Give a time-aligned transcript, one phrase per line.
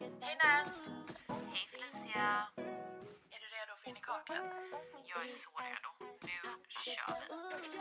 [0.00, 0.88] Hej Nats!
[1.28, 2.46] Hej Felicia!
[3.30, 4.52] Är du redo för in i kaklet?
[5.04, 5.88] Jag är så redo.
[6.22, 6.28] Nu
[6.68, 7.14] kör
[7.72, 7.78] vi!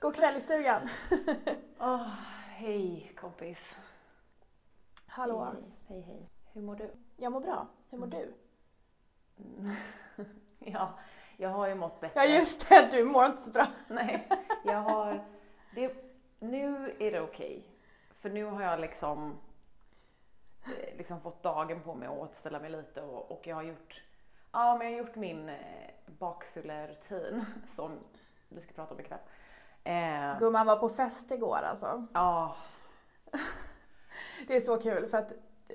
[0.00, 0.88] God kväll i stugan!
[1.78, 2.08] Åh,
[2.48, 3.76] hej kompis.
[5.06, 5.54] Hallå!
[5.54, 6.30] Hej, hej, hej.
[6.52, 6.90] Hur mår du?
[7.16, 7.68] Jag mår bra.
[7.90, 8.34] Hur mår du?
[10.58, 10.98] Ja,
[11.36, 12.20] jag har ju mått bättre.
[12.20, 13.66] Ja just det, du mår inte så bra.
[13.88, 14.28] Nej,
[14.64, 15.24] jag har...
[15.74, 16.05] Det,
[16.38, 17.66] nu är det okej.
[18.10, 19.38] För nu har jag liksom,
[20.64, 24.02] eh, liksom fått dagen på mig att återställa mig lite och, och jag har gjort...
[24.52, 27.98] Ja, men jag har gjort min eh, bakfyllerutin som
[28.48, 29.18] vi ska prata om ikväll.
[29.84, 32.06] Eh, Gumman var på fest igår alltså.
[32.14, 32.56] ja,
[34.46, 35.32] Det är så kul för att,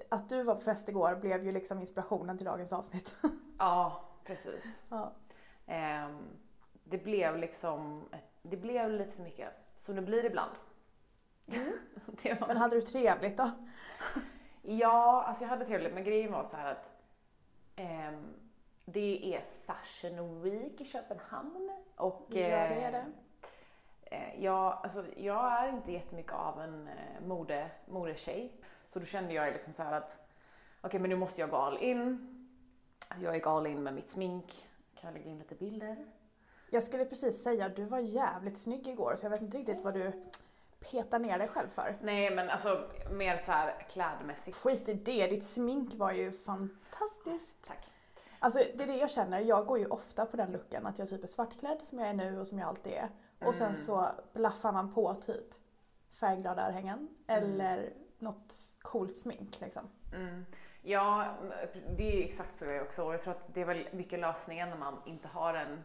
[0.09, 3.15] att du var på fest igår blev ju liksom inspirationen till dagens avsnitt.
[3.57, 4.83] ja, precis.
[4.89, 5.11] Ja.
[5.65, 6.27] Ehm,
[6.83, 8.05] det blev liksom,
[8.41, 9.49] det blev lite för mycket,
[9.81, 10.51] som det blir ibland.
[12.23, 13.51] det var, Men hade du trevligt då?
[14.61, 16.89] ja, alltså jag hade trevligt, men grejen var så här att
[17.75, 18.33] ehm,
[18.85, 23.05] det är Fashion Week i Köpenhamn och Ja, det är det.
[24.15, 28.51] eh, jag, alltså, jag är inte jättemycket av en eh, mode, modetjej.
[28.89, 30.19] Så då kände jag liksom så här att
[30.81, 32.27] okej, men nu måste jag gå all in.
[33.07, 34.67] Alltså, jag gick all in med mitt smink.
[34.95, 36.05] Kan jag lägga in lite bilder?
[36.73, 39.81] Jag skulle precis säga att du var jävligt snygg igår så jag vet inte riktigt
[39.81, 40.11] vad du
[40.91, 41.97] petar ner dig själv för.
[42.01, 44.57] Nej men alltså mer så här klädmässigt.
[44.57, 47.57] Skit i det, ditt smink var ju fantastiskt.
[47.67, 47.87] Tack.
[48.39, 51.09] Alltså det är det jag känner, jag går ju ofta på den looken att jag
[51.09, 53.09] typ är svartklädd som jag är nu och som jag alltid är.
[53.47, 53.77] Och sen Mm.
[53.77, 55.53] så blaffar man på typ
[56.11, 59.83] färgglada örhängen eller något coolt smink liksom.
[60.15, 60.45] Mm.
[60.81, 61.35] Ja,
[61.97, 63.03] det är exakt så jag är också.
[63.05, 65.83] Och jag tror att det är väl mycket lösningen när man inte har en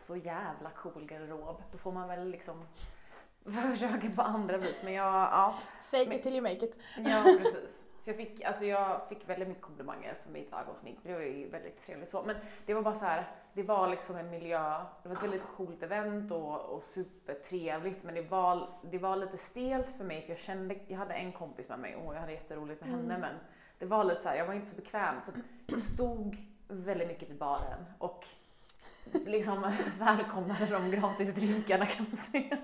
[0.00, 1.62] så jävla cool garderob.
[1.72, 2.66] Då får man väl liksom
[3.44, 4.82] försöka på andra vis.
[4.84, 5.54] Men jag, ja.
[5.90, 6.74] Fake Men- it till you make it.
[6.96, 7.86] Ja, precis.
[8.00, 10.98] Så jag fick, alltså jag fick väldigt mycket komplimanger för mitt ögonsmink.
[11.02, 12.22] Det var ju väldigt trevligt så.
[12.22, 15.42] Men det var bara så här, det var liksom en miljö, det var ett väldigt
[15.56, 18.02] coolt event och, och supertrevligt.
[18.02, 21.32] Men det var, det var lite stelt för mig för jag kände, jag hade en
[21.32, 23.18] kompis med mig och jag hade jätteroligt med henne.
[23.18, 23.34] Men
[23.78, 25.20] det var lite så här, jag var inte så bekväm.
[25.20, 25.32] Så
[25.66, 26.36] jag stod
[26.68, 28.24] väldigt mycket vid baren och
[29.14, 32.58] liksom välkomnade de gratis drinkarna kan man säga.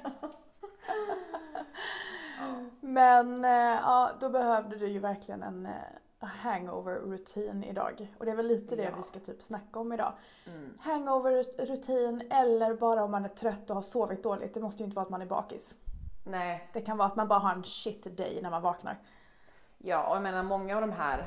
[2.80, 3.50] Men eh,
[3.82, 5.72] ja, då behövde du ju verkligen en eh,
[6.20, 8.14] hangover-rutin idag.
[8.18, 8.90] Och det är väl lite det Ja.
[8.96, 10.12] vi ska typ snacka om idag.
[10.46, 10.78] Mm.
[10.80, 14.54] Hangover-rutin eller bara om man är trött och har sovit dåligt.
[14.54, 15.74] Det måste ju inte vara att man är bakis.
[16.24, 18.98] Nej, Det kan vara att man bara har en shit day när man vaknar.
[19.78, 21.26] Ja, och jag menar många av de här är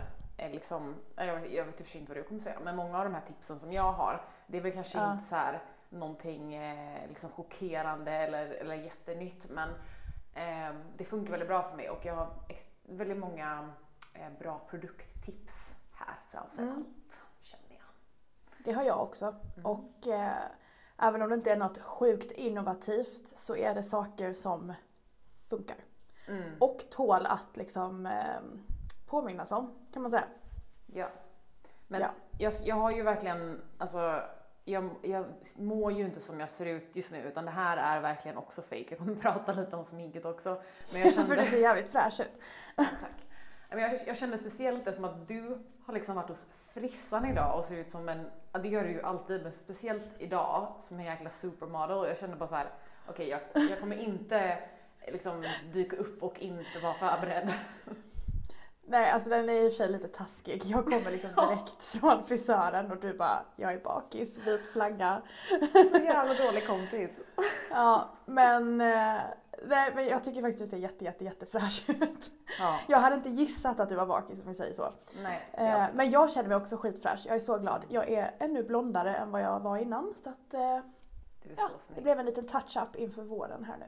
[0.52, 3.22] liksom, jag vet, jag vet inte vad du kommer säga, men många av de här
[3.28, 5.14] tipsen som jag har, det är väl kanske Ja.
[5.14, 9.70] inte så här någonting eh, liksom chockerande eller, eller jättenytt, men
[10.34, 12.30] eh, det funkar väldigt bra för mig och jag har
[12.84, 13.70] väldigt många
[14.14, 16.76] eh, bra produkttips här framför Mm.
[16.76, 17.84] allt, känner jag.
[18.66, 19.26] Det har jag också.
[19.26, 19.66] Mm.
[19.66, 20.32] Och eh,
[20.98, 24.74] även om det inte är något sjukt innovativt så är det saker som
[25.50, 25.78] funkar.
[26.28, 26.52] Mm.
[26.60, 28.40] Och tål att liksom eh,
[29.09, 30.25] påminnas om, kan man säga.
[30.94, 31.09] Ja.
[31.88, 32.12] Men Ja.
[32.38, 34.22] Jag, jag har ju verkligen, alltså
[34.66, 35.25] jag, jag
[35.58, 38.62] mår ju inte som jag ser ut just nu utan det här är verkligen också
[38.62, 38.86] fake.
[38.90, 40.62] Jag kommer prata lite om sminket också.
[40.92, 42.42] Men jag För kände, det ser jävligt fräsch ut.
[42.75, 43.25] tack.
[43.69, 47.66] Jag, jag kände speciellt det som att du har liksom varit hos frissan idag och
[47.66, 51.30] ser ut som en, det gör du ju alltid, men speciellt idag som en jäkla
[51.30, 51.98] supermodel.
[51.98, 52.69] Och jag kände bara så här,
[53.08, 54.58] okej jag, jag kommer inte
[55.08, 57.53] liksom dyka upp och inte vara förberedd.
[58.92, 60.62] Nej, alltså den är i och för sig lite taskig.
[60.66, 65.22] Jag kommer liksom direkt från frisören och du bara, jag är bakis, vit flagga.
[65.92, 67.12] Så jävla dålig kompis.
[67.72, 69.18] Ja, men, eh,
[69.68, 72.32] nej, men jag tycker faktiskt du ser jätte, jätte, jättefräsch ut.
[72.60, 74.90] Ja, Jag hade inte gissat att du var bakis om vi säger så.
[75.24, 75.50] nej.
[75.54, 77.22] Eh, Men jag känner mig också skitfräsch.
[77.26, 77.86] Jag är så glad.
[77.90, 80.14] Jag är ännu blondare än vad jag var innan.
[80.24, 80.80] Så att, eh,
[81.58, 83.86] ja, det blev en liten touch-up inför våren här nu.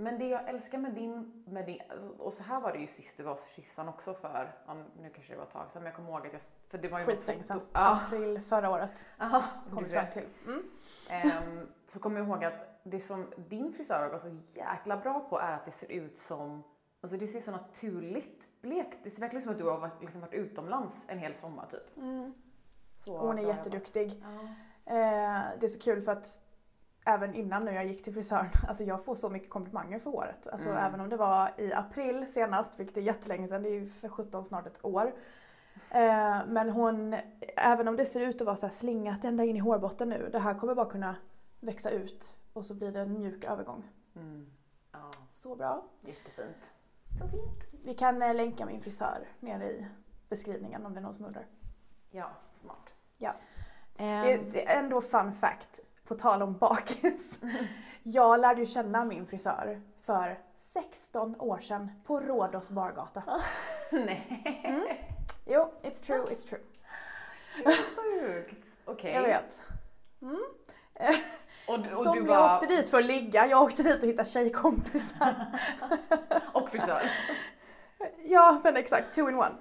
[0.00, 1.80] Men det jag älskar med din, med din,
[2.18, 5.10] och så här var det ju sist du var hos frissan också för, ja, nu
[5.14, 6.98] kanske det var ett tag sedan, men jag kommer ihåg att jag, för det var
[6.98, 7.60] ju Skitlänge sedan.
[7.72, 9.42] Ja, April förra året aha,
[9.74, 10.26] kom vi fram till.
[10.46, 10.62] Mm.
[11.10, 15.38] Ehm, så kommer jag ihåg att det som din frisör var så jäkla bra på
[15.38, 16.62] är att det ser ut som,
[17.00, 18.98] alltså det ser så naturligt blekt.
[19.02, 21.66] Det ser verkligen ut som att du har varit, liksom varit utomlands en hel sommar
[21.70, 21.96] typ.
[21.96, 22.34] Mm.
[23.06, 24.22] Hon är jätteduktig.
[24.22, 24.40] Ja.
[24.92, 26.42] Eh, det är så kul för att
[27.06, 30.46] även innan nu jag gick till frisören, alltså jag får så mycket komplimanger för håret.
[30.46, 30.84] Alltså Mm.
[30.84, 34.08] även om det var i april senast, vilket är jättelänge sedan, det är ju för
[34.08, 35.14] 17 snart ett år.
[35.90, 37.16] Eh, men hon,
[37.56, 40.28] även om det ser ut att vara så här slingat ända in i hårbotten nu,
[40.32, 41.16] det här kommer bara kunna
[41.60, 43.84] växa ut och så blir det en mjuk övergång.
[44.16, 44.46] Mm.
[44.92, 45.84] Ja, Så bra.
[46.00, 46.56] jättefint.
[47.18, 47.64] Så fint.
[47.84, 49.86] Vi kan eh, länka min frisör nere i
[50.28, 51.46] beskrivningen om det är någon som undrar.
[52.10, 52.90] Ja, smart.
[53.18, 53.32] Ja.
[53.96, 55.80] Ehm, Det, det är ändå fun fact,
[56.10, 57.38] på tal om bakis.
[58.02, 63.22] Jag lärde ju känna min frisör för 16 år sedan på Rhodos bargata.
[63.92, 66.60] nej, Jo, it's true, it's true.
[67.96, 68.66] sjukt.
[68.84, 69.12] Okej.
[69.12, 69.62] Jag vet.
[71.66, 72.54] Och, och Som du jag var...
[72.54, 75.58] åkte dit för att ligga, jag åkte dit och hitta tjejkompisar.
[76.52, 77.02] Och frisör.
[78.24, 79.54] ja, men exakt, two in one.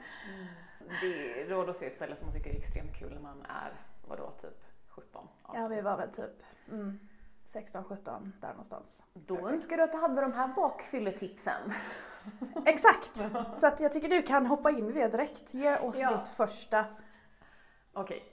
[1.01, 3.73] Det Rhodos är ett ställe som man tycker är extremt kul när man är,
[4.07, 4.68] vadå, typ
[5.01, 5.27] 17?
[5.53, 6.99] Ja, vi var väl typ mm,
[7.47, 9.01] 16, 17 där någonstans.
[9.13, 11.73] Då önskar du att du hade de här bakfylletipsen.
[12.65, 13.15] Exakt!
[13.59, 15.53] Så att jag tycker du kan hoppa in i det direkt.
[15.53, 16.17] Ge oss Ja.
[16.17, 16.85] ditt första.
[17.93, 18.23] Okej.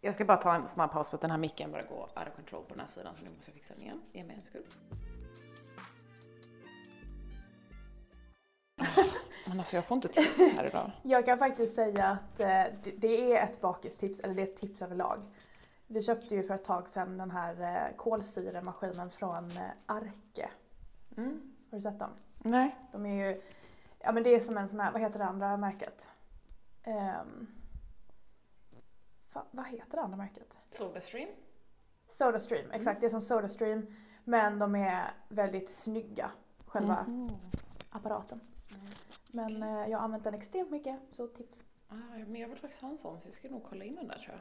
[0.00, 2.28] Jag ska bara ta en snabb paus för att den här micken börjar gå out
[2.28, 4.02] of control på den här sidan så nu måste jag fixa den igen.
[4.12, 4.66] Ge mig en sekund.
[9.48, 10.90] Men alltså jag får inte tid här idag.
[11.02, 12.46] Jag kan faktiskt säga att eh,
[12.82, 15.20] det, det är ett bakistips, eller det är ett tips överlag.
[15.92, 17.60] Vi köpte ju för ett tag sedan den här
[17.90, 20.50] eh, kolsyremaskinen från eh, Arke.
[21.16, 21.52] Mm.
[21.70, 22.10] Har du sett dem?
[22.38, 22.76] Nej.
[22.92, 23.42] De är ju,
[23.98, 26.08] ja men det är som en sån här, vad heter det andra märket?
[26.86, 27.46] Um,
[29.50, 30.58] vad heter det andra märket?
[30.70, 31.28] Sodastream?
[32.08, 33.00] Sodastream, exakt.
[33.00, 33.96] Det är som Sodastream.
[34.24, 36.30] Men de är väldigt snygga,
[36.66, 37.30] själva Mhm.
[37.90, 38.40] apparaten.
[39.28, 41.64] Men eh, jag har använt den extremt mycket, så tips.
[41.88, 41.94] Ah,
[42.26, 44.18] men jag vill faktiskt ha en sån så jag ska nog kolla in den där
[44.18, 44.40] tror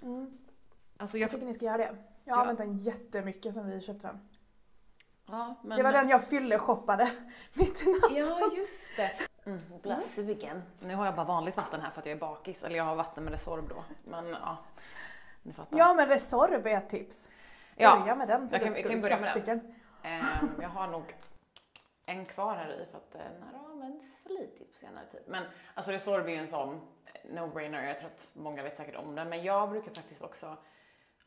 [0.00, 0.08] jag.
[0.10, 0.38] Mm.
[1.00, 1.30] Alltså Jag jag...
[1.30, 1.84] tycker ni ska göra det.
[1.84, 2.34] Jag Ja.
[2.34, 4.28] har använt den jättemycket sen vi köpte den.
[5.26, 5.76] Ja, men...
[5.76, 7.10] Det var den jag fylle shoppade
[7.52, 8.16] mitt i natten.
[8.16, 9.12] Ja, just det.
[9.50, 10.62] Mm, jag blir sugen.
[10.80, 12.62] Nu har jag bara vanligt vatten här för att jag är bakis.
[12.64, 13.84] Eller jag har vatten med Resorb då.
[14.04, 14.56] Men ja,
[15.42, 15.78] ni fattar.
[15.78, 17.30] Ja men Resorb är ett tips.
[17.76, 19.74] Ja, Börja med den för jag kan- jag kan börja med den.
[20.02, 20.24] Ehm,
[20.60, 21.16] jag har nog
[22.06, 25.22] en kvar här i för att eh, den har använts för lite på senare tid.
[25.26, 25.44] Men
[25.74, 26.80] alltså Resorb är ju en sån
[27.32, 27.82] no-brainer.
[27.86, 29.28] Jag tror att många vet säkert om den.
[29.28, 30.56] Men jag brukar faktiskt också,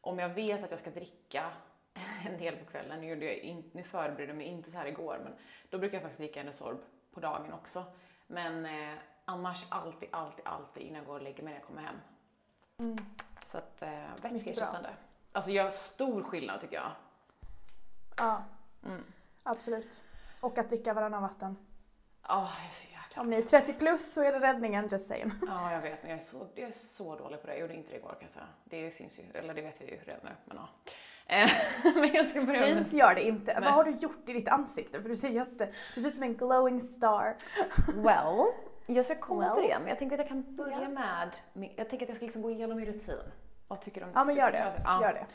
[0.01, 1.51] om jag vet att jag ska dricka
[2.25, 4.85] en del på kvällen, nu, gjorde jag in, nu förberedde jag mig inte så här
[4.85, 5.33] igår, men
[5.69, 6.77] då brukar jag faktiskt dricka en Resorb
[7.11, 7.85] på dagen också.
[8.27, 11.81] Men eh, annars alltid, alltid, alltid innan jag går och lägger mig när jag kommer
[11.81, 11.95] hem.
[12.77, 12.97] Mm.
[13.45, 14.89] Så att eh, vätskeersättande.
[15.31, 16.91] Alltså gör stor skillnad tycker jag.
[18.17, 18.43] Ja,
[18.85, 19.03] Mm.
[19.43, 20.01] absolut.
[20.39, 21.57] Och att dricka varannan vatten.
[22.27, 25.07] Ja, jag är så jäkla Om ni är 30 plus så är det räddningen, just
[25.07, 25.31] saying.
[25.47, 27.53] Ja, jag vet, men jag är så, jag är så dålig på det.
[27.53, 28.45] Jag gjorde inte det igår kan jag säga.
[28.63, 30.69] Det syns ju, eller det vet vi ju redan nu, men ja.
[31.25, 31.49] Eh,
[31.95, 32.67] men jag ska börja med...
[32.69, 33.53] Syns gör det inte.
[33.53, 33.63] Nej.
[33.63, 35.01] Vad har du gjort i ditt ansikte?
[35.01, 35.69] För du ser jätte...
[35.95, 37.35] Du ser ut som en glowing star.
[37.95, 38.45] Well,
[38.85, 39.55] jag ska komma Well.
[39.55, 40.89] till det, men jag tänkte att jag kan börja Ja.
[40.89, 43.17] med, med- jag tänker att jag ska liksom gå igenom min rutin.
[43.67, 44.81] Vad tycker du om Ja men gör det.
[44.83, 45.01] Ja.
[45.01, 45.25] Gör det.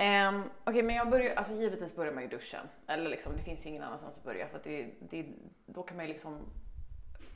[0.00, 2.68] Ehm, Okej, men jag börjar, alltså givetvis börjar man ju duschen.
[2.86, 5.26] Eller liksom, det finns ju ingen annanstans att börja för att det, det,
[5.66, 6.38] då kan man ju liksom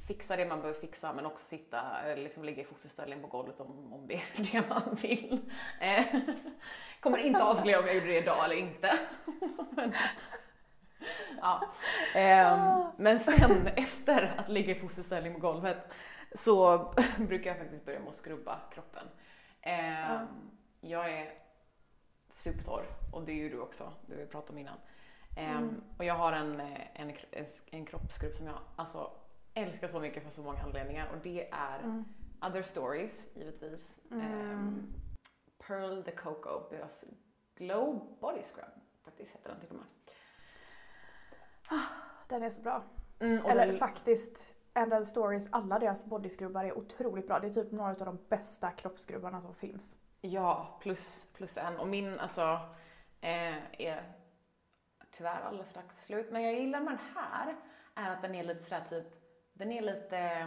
[0.08, 3.60] fixa det man behöver fixa men också sitta eller liksom ligga i fosterställning på golvet
[3.60, 5.50] om, om det är det man vill.
[5.80, 6.04] Eh,
[7.00, 8.98] kommer inte avslöja om jag gjorde det idag eller inte.
[9.70, 9.92] men,
[11.40, 11.72] ja.
[12.14, 15.78] Ehm, men sen efter att ligga i fosterställning på golvet
[16.34, 16.78] så
[17.18, 19.06] brukar jag faktiskt börja med att skrubba kroppen.
[19.62, 20.26] Ehm,
[20.80, 21.43] Jag är
[22.34, 24.78] supertorr och det är ju du också, det vi pratade om innan.
[25.36, 25.82] Ehm, Mm.
[25.98, 26.60] Och jag har en,
[26.94, 27.12] en,
[27.70, 29.10] en, kroppsskrubb som jag alltså,
[29.54, 32.04] älskar så mycket för så många anledningar och det är Mm.
[32.46, 33.96] Other Stories givetvis.
[34.10, 34.22] Mm.
[34.50, 34.92] Ehm,
[35.66, 37.04] Pearl the Coco, deras
[37.56, 38.70] Glow Body Scrub
[39.04, 39.84] faktiskt heter den till och med.
[42.28, 42.82] Den är så bra.
[43.18, 47.38] Mm, Eller den- faktiskt, Ended Stories, alla deras bodyskrubbar är otroligt bra.
[47.40, 49.98] Det är typ några av de bästa kroppsskrubbarna som finns.
[50.26, 51.76] Ja, plus, plus en.
[51.76, 52.58] Och min alltså
[53.20, 54.02] eh, är
[55.10, 56.28] tyvärr alldeles strax slut.
[56.30, 57.56] Men jag gillar med den här
[57.94, 59.06] är att den är lite sådär typ,
[59.52, 60.46] den är lite,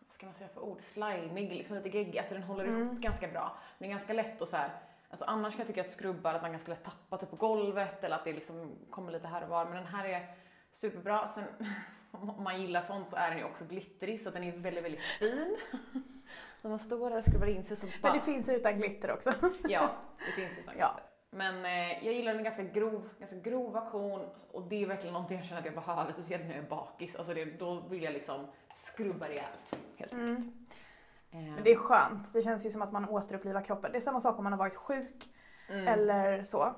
[0.00, 2.18] vad ska man säga för ord, slimig, liksom lite geggig.
[2.18, 3.00] Alltså den håller Mm.
[3.00, 3.58] ganska bra.
[3.78, 4.70] Men det är ganska lätt och så här.
[5.10, 8.04] Alltså annars kan jag tycka att skrubbar, att man ganska lätt tappar typ på golvet
[8.04, 9.64] eller att det liksom kommer lite här och var.
[9.64, 10.34] Men den här är
[10.72, 11.28] superbra.
[11.28, 11.44] Sen
[12.10, 14.84] om man gillar sånt så är den ju också glittrig så att den är väldigt,
[14.84, 15.56] väldigt fin.
[16.62, 18.12] När man står där och skrubbar in sig så bara...
[18.12, 19.32] Men det finns utan glitter också.
[19.68, 19.90] Ja,
[20.26, 20.92] det finns utan Ja.
[20.94, 21.10] glitter.
[21.32, 24.20] Men eh, jag gillar den ganska grov, ganska grova kon
[24.52, 27.16] och det är verkligen någonting jag känner att jag behöver, speciellt när jag är bakis.
[27.16, 29.76] Alltså det, då vill jag liksom skrubba rejält.
[29.96, 30.12] Helt.
[30.12, 30.52] Mm.
[31.30, 32.32] Eh, det är skönt.
[32.32, 33.92] Det känns ju som att man återupplivar kroppen.
[33.92, 35.28] Det är samma sak om man har varit sjuk
[35.68, 35.88] mm.
[35.88, 36.74] eller så.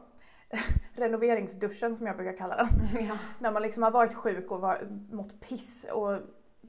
[0.95, 2.69] Renoveringsduschen som jag brukar kalla den.
[3.09, 3.19] ja.
[3.39, 6.19] När man liksom har varit sjuk och var, mått piss och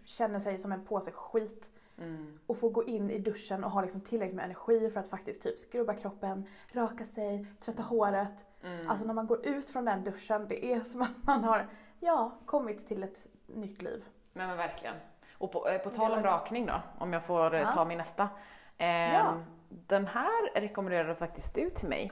[0.05, 1.70] känner sig som en påse skit.
[1.97, 2.39] Mm.
[2.47, 5.43] Och få gå in i duschen och ha liksom tillräckligt med energi för att faktiskt
[5.43, 8.45] typ skrubba kroppen, raka sig, tvätta håret.
[8.63, 8.89] Mm.
[8.89, 11.67] Alltså när man går ut från den duschen, det är som att man har
[12.00, 14.05] ja, kommit till ett nytt liv.
[14.33, 14.95] Men, men verkligen.
[15.38, 17.71] Och på, eh, på tal om rakning då, om jag får eh, Ja.
[17.71, 18.29] ta min nästa.
[18.77, 19.38] Ehm, Ja.
[19.69, 22.12] Den här rekommenderade faktiskt du till mig.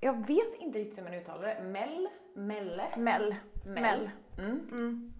[0.00, 1.62] Jag vet inte riktigt hur man uttalar det.
[1.62, 2.08] Mel?
[2.34, 2.88] Melle?
[2.96, 3.34] Mel.
[3.64, 3.82] Mel.
[3.82, 4.10] Mel.
[4.38, 4.68] Mm.
[4.70, 5.12] Mm.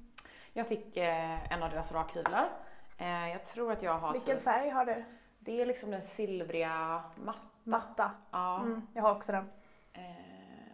[0.52, 2.49] Jag fick eh, en av deras rakhyvlar.
[2.99, 5.05] Eh, jag tror att jag har Vilken typ, färg har du?
[5.38, 7.37] Det är liksom den silvriga matt.
[7.64, 8.11] Matta.
[8.31, 8.61] Ja.
[8.61, 9.50] Mm, jag har också den.
[9.93, 10.02] Eh,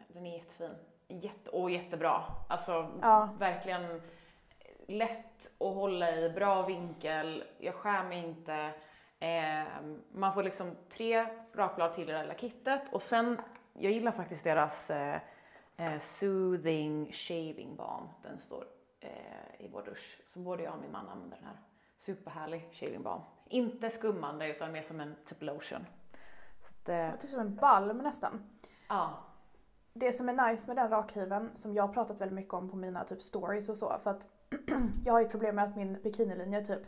[0.09, 0.75] den är jättefin.
[1.09, 2.21] Jätte, och jättebra.
[2.49, 3.28] Alltså Ja.
[3.38, 4.02] verkligen
[4.88, 8.71] lätt att hålla i, bra vinkel, jag skär mig inte.
[9.19, 9.64] Eh,
[10.12, 13.40] man får liksom tre rakblad till det här lilla kittet och sen,
[13.73, 15.21] jag gillar faktiskt deras eh,
[15.76, 18.09] eh, Soothing Shaving Balm.
[18.23, 18.64] Den står
[19.00, 19.11] eh,
[19.64, 20.21] i vår dusch.
[20.28, 21.57] Så både jag och min man använder den här.
[22.04, 23.23] Superhärlig shaving balm.
[23.49, 25.87] Inte skummande utan mer som en typ lotion.
[26.62, 28.50] Så att, eh, Det typ som en balm nästan.
[28.88, 29.18] ja.
[29.96, 32.76] Det som är nice med den rakhyveln, som jag har pratat väldigt mycket om på
[32.76, 34.28] mina typ stories och så, för att
[35.04, 36.82] jag har ju problem med att min bikinilinje typ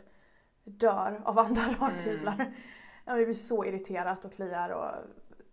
[0.63, 2.53] dör av andra rakhyvlar.
[3.05, 4.91] Jag blir så irriterat och kliar och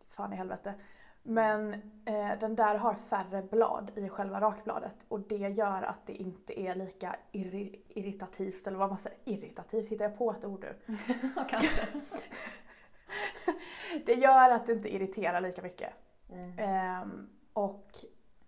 [0.09, 0.75] fan i helvete.
[1.26, 6.12] Men eh, den där har färre blad i själva rakbladet och det gör att det
[6.12, 10.66] inte är lika irri- irritativt, eller vad man säger, irritativt, hittar jag på ett ord
[10.87, 10.97] nu?
[11.49, 11.87] Kanske.
[14.07, 15.90] Det gör att det inte irriterar lika mycket.
[16.31, 16.59] Mm.
[16.59, 17.88] Ehm, och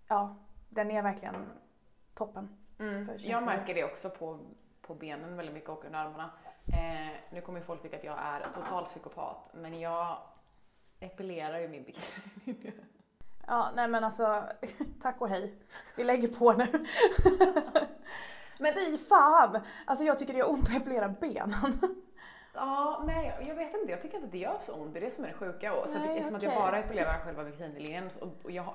[0.08, 0.36] ja,
[0.68, 1.46] den är verkligen
[2.14, 2.56] toppen.
[2.78, 3.08] Mm.
[3.18, 4.38] Jag märker det också på,
[4.82, 6.30] på benen väldigt mycket och under armarna.
[6.66, 10.18] Eh, nu kommer folk tycka att jag är total psykopat, men jag
[11.00, 12.72] epilerar ju min bikini.
[13.48, 14.42] Ja, nej men alltså,
[15.02, 15.54] tack och hej.
[15.96, 16.66] Vi lägger på nu.
[18.58, 19.60] Men- Fy fan!
[19.84, 21.52] Alltså jag tycker det gör ont att epilera benen.
[22.54, 23.90] ja, nej, jag vet inte.
[23.92, 24.92] Jag tycker inte det gör så ont.
[24.92, 25.72] Det är det som är det sjuka.
[25.74, 28.74] Och, så att, Nej, eftersom att jag bara epilerar själva bikinilinjen och, och jag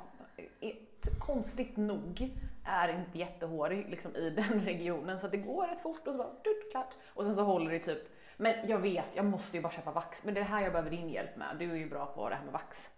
[1.20, 2.32] konstigt nog
[2.64, 6.18] är inte jättehårig liksom, i den regionen så att det går rätt fort och så
[6.18, 6.30] bara
[6.72, 6.94] klart.
[7.14, 8.10] Och sen så håller det typ
[8.42, 10.24] men jag vet, jag måste ju bara köpa vax.
[10.24, 11.56] Men det är det här jag behöver din hjälp med.
[11.60, 12.90] Du är ju bra på det här med vax.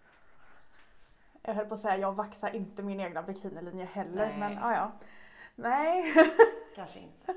[1.41, 4.27] Jag höll på att säga, jag vaxar inte min egna bikinilinje heller.
[4.27, 4.38] Nej.
[4.39, 4.91] Men ja, ja.
[5.55, 6.13] Nej.
[6.75, 7.33] Kanske inte.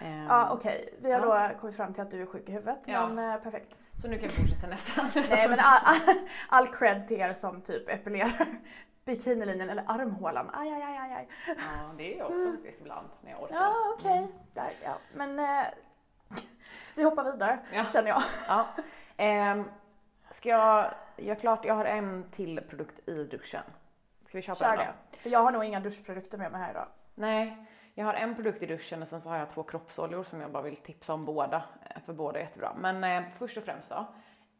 [0.00, 1.48] Ehm, Ja okej, vi har Ja.
[1.52, 2.78] då kommit fram till att du är sjuk i huvudet.
[2.86, 3.08] Ja.
[3.08, 3.78] Men eh, perfekt.
[4.02, 5.02] Så nu kan vi fortsätta nästa.
[5.36, 8.46] Nej men all, all, all cred till er som typ epilerar
[9.04, 10.50] bikinilinjen eller armhålan.
[10.52, 11.28] Aj, aj, aj, aj.
[11.46, 11.54] Ja,
[11.98, 13.54] det är jag också faktiskt ibland när jag orkar.
[13.56, 14.28] Ja okej.
[14.54, 14.94] Där, Ja.
[15.14, 15.64] Men eh,
[16.98, 17.84] vi hoppar vidare Ja.
[17.92, 18.22] känner jag.
[18.48, 18.66] Ja.
[19.16, 19.64] Ehm,
[20.30, 21.64] ska jag göra klart?
[21.64, 23.62] Jag har en till produkt i duschen.
[24.24, 24.92] Ska vi köpa Kör den då?
[25.10, 25.16] det.
[25.18, 26.86] För jag har nog inga duschprodukter med mig här idag.
[27.14, 30.40] Nej, jag har en produkt i duschen och sen så har jag två kroppsoljor som
[30.40, 31.62] jag bara vill tipsa om båda.
[31.90, 32.72] eh, För båda är jättebra.
[32.78, 34.06] Men eh, först och främst då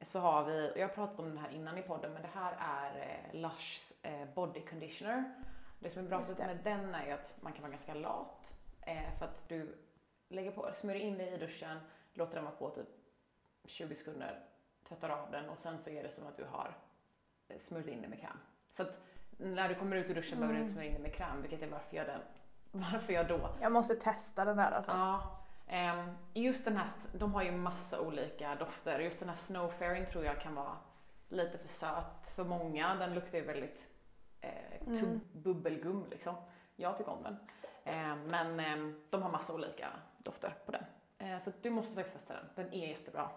[0.03, 2.53] så har vi, jag har pratat om den här innan i podden, men det här
[2.61, 5.25] är eh, Lushs eh, Body Conditioner.
[5.79, 6.47] Det som är bra det.
[6.47, 8.53] med den är ju att man kan vara ganska lat.
[8.87, 9.79] Eh, för att du
[10.29, 11.79] lägger på, smörjer in dig i duschen,
[12.19, 12.89] låter den vara på typ
[13.65, 14.45] 20 sekunder,
[14.89, 16.77] tvättar av den och sen så är det som att du har
[17.49, 18.39] eh, smörjt in dig med kräm.
[18.71, 19.01] Så att
[19.37, 21.63] när du kommer ut ur duschen behöver du inte smörja in dig med kräm, vilket
[21.63, 22.21] är varför jag, den,
[22.93, 24.93] varför jag då Jag måste testa den där alltså.
[24.93, 25.39] Ja.
[25.67, 29.01] ehm, just den här, de har ju massa olika dofter.
[29.01, 30.77] Just den här Snowfairing tror jag kan vara
[31.29, 32.95] lite för söt för många.
[32.95, 33.87] Den luktar ju väldigt
[34.41, 34.53] eh,
[34.87, 35.21] Mm.
[35.33, 36.35] bubbelgum liksom.
[36.77, 37.37] Jag tycker om den.
[37.85, 40.85] Ehm, men ehm, de har massa olika dofter på den.
[41.19, 42.45] Eh, så du måste faktiskt testa den.
[42.55, 43.31] Den är jättebra.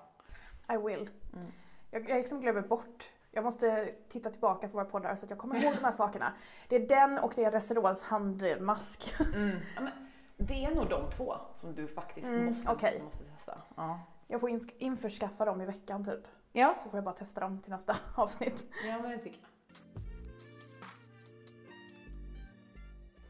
[0.73, 1.09] I will.
[1.33, 1.45] Mm.
[1.91, 3.09] Jag, jag liksom glömmer bort.
[3.31, 6.33] Jag måste titta tillbaka på våra poddar så att jag kommer ihåg de här sakerna.
[6.67, 9.13] Det är den och det är Residols handmask.
[9.19, 9.91] Ja, men
[10.37, 13.01] det är nog de två som du faktiskt Mm, måste, okej.
[13.03, 13.61] måste testa.
[13.75, 13.99] Ja.
[14.27, 16.27] Jag får ins- införskaffa dem i veckan typ.
[16.51, 16.75] Ja.
[16.83, 18.65] Så får jag bara testa dem till nästa avsnitt.
[18.87, 19.47] Ja, men det tycker jag.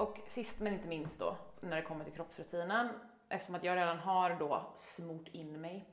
[0.07, 2.89] Och sist men inte minst då, när det kommer till kroppsrutinen,
[3.31, 5.85] eftersom att jag redan har då smort in mig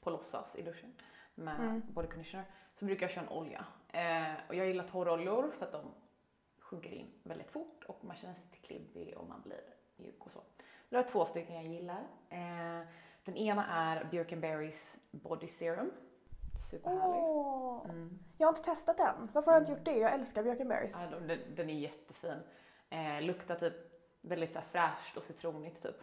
[0.00, 0.92] på låtsas i duschen
[1.34, 1.82] med Mm.
[1.88, 2.44] body conditioner,
[2.78, 3.64] så brukar jag köra en olja.
[3.88, 5.94] Eh, och jag gillar torroljor för att de
[6.58, 9.60] sjunker in väldigt fort och man känner sig lite klibbig och man blir
[9.96, 10.42] mjuk och så.
[10.88, 12.00] Det är två stycken jag gillar.
[12.28, 12.86] Eh,
[13.24, 15.90] den ena är Björkenberrys Body Serum.
[16.70, 17.22] Superhärlig.
[17.90, 18.18] Mm.
[18.38, 19.30] Jag har inte testat den.
[19.32, 19.98] Varför har jag inte gjort det?
[19.98, 20.98] Jag älskar Björkenberries.
[21.00, 22.38] Ja, de- den, den är jättefin.
[22.90, 23.74] Eh, luktar typ
[24.20, 25.96] väldigt så här, fräscht och citronigt typ.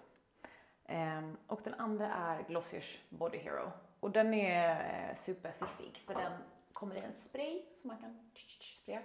[0.89, 3.71] Ehm, och den andra är Glossiers Body Hero.
[3.99, 6.31] Och den är eh, superfiffig för den
[6.73, 8.19] kommer i en spray som man kan
[8.83, 9.01] spraya.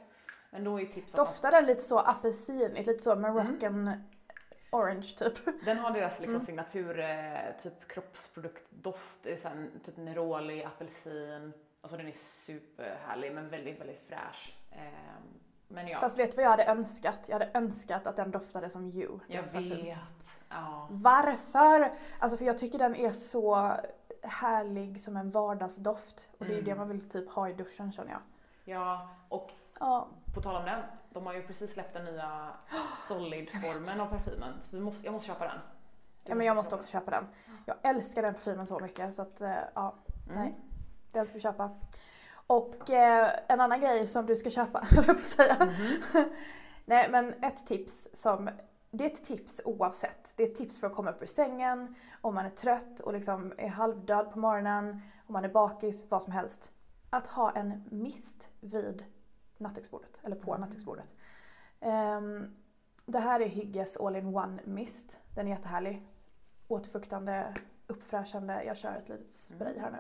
[0.51, 4.03] Men då är ju tips att man- Doftar den lite så apelsinigt, lite så Moroccan
[4.73, 5.65] orange typ?
[5.65, 6.47] Den har deras liksom, Mm.
[6.47, 9.27] signatur eh, typ kroppsproduktdoft.
[9.45, 11.53] Här, typ Neroli, apelsin.
[11.81, 14.57] Alltså den är superhärlig men väldigt, väldigt fräsch.
[14.73, 15.23] Ehm,
[15.69, 17.27] Men ja, Fast vet du vad jag hade önskat?
[17.29, 19.19] Jag hade önskat att den doftade som You.
[19.29, 19.99] jag vet.
[20.55, 20.87] Ja.
[20.91, 21.93] Varför?
[22.19, 23.71] Alltså för jag tycker den är så
[24.23, 26.29] härlig som en vardagsdoft.
[26.39, 26.65] Och det är ju Mm.
[26.71, 28.21] det man vill typ ha i duschen känner jag.
[28.65, 30.09] ja, och Ja.
[30.35, 32.49] på tal om den, de har ju precis släppt den nya
[33.09, 34.53] solid-formen av parfymen.
[34.71, 35.59] Så måste, jag måste köpa den.
[36.23, 37.27] Du ja men jag måste också köpa den.
[37.67, 39.95] Jag älskar den parfymen så mycket så att eh, ja,
[40.31, 40.39] Mm.
[40.43, 40.55] nej.
[41.13, 41.71] Den ska vi köpa.
[42.47, 45.57] Och eh, en annan grej som du ska köpa, höll jag på att säga.
[45.61, 46.25] Mhm.
[46.85, 48.51] Nej men ett tips som,
[48.97, 50.35] det är ett tips oavsett.
[50.37, 53.13] Det är ett tips för att komma upp ur sängen, om man är trött och
[53.13, 56.73] liksom är halvdöd på morgonen, om man är bakis, vad som helst.
[57.11, 59.05] Att ha en mist vid
[59.59, 61.15] nattduksbordet, eller på nattduksbordet.
[61.81, 62.57] Ehm,
[63.07, 65.19] det här är Hygges All-in-One Mist.
[65.35, 66.09] Den är jättehärlig.
[66.69, 67.55] Återfuktande,
[67.87, 68.65] uppfräschande.
[68.65, 69.99] Jag kör ett litet spray här nu.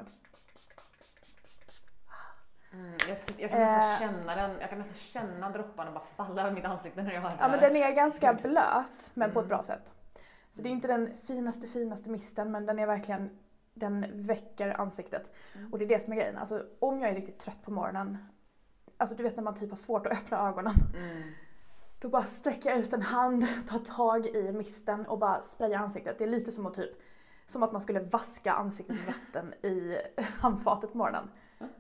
[2.74, 3.98] Mm, jag, ty- jag kan nästan Eh.
[4.12, 7.32] känna den, jag kan nästan känna dropparna bara falla över mitt ansikte när jag hör
[7.40, 9.48] Ja men den är ganska blöt men på ett Mm.
[9.48, 9.92] bra sätt.
[10.50, 13.30] Så det är inte den finaste finaste misten men den är verkligen,
[13.74, 15.32] den väcker ansiktet.
[15.54, 15.72] Mm.
[15.72, 16.38] Och det är det som är grejen.
[16.38, 18.18] Alltså om jag är riktigt trött på morgonen,
[18.96, 20.74] alltså du vet när man typ har svårt att öppna ögonen.
[20.96, 21.22] Mm.
[22.00, 26.18] Då bara sträcker jag ut en hand, tar tag i misten och bara sprayar ansiktet.
[26.18, 26.90] Det är lite som att typ,
[27.46, 29.98] som att man skulle vaska ansiktet med vatten i
[30.40, 31.30] handfatet på morgonen.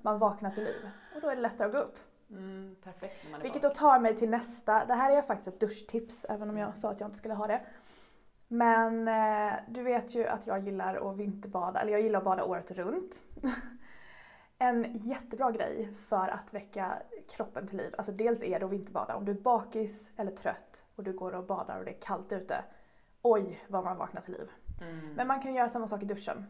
[0.02, 1.98] Man vaknar till liv och då är det lättare att gå upp.
[2.30, 4.84] Mm, perfekt Vilket då tar mig till nästa.
[4.84, 7.46] Det här är faktiskt ett duschtips, även om jag sa att jag inte skulle ha
[7.46, 7.60] det.
[8.48, 12.44] Men eh, du vet ju att jag gillar att vinterbada, eller jag gillar att bada
[12.44, 13.22] året runt.
[14.58, 16.92] en jättebra grej för att väcka
[17.28, 17.94] kroppen till liv.
[17.96, 19.16] Alltså dels är det att vinterbada.
[19.16, 22.32] Om du är bakis eller trött och du går och badar och det är kallt
[22.32, 22.64] ute.
[23.22, 24.50] Oj vad man vaknar till liv.
[24.80, 25.14] Mm.
[25.14, 26.46] Men man kan göra samma sak i duschen.